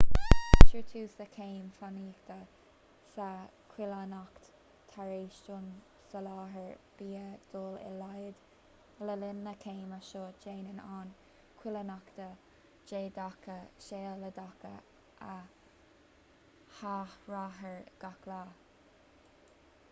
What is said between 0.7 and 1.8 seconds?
tús le céim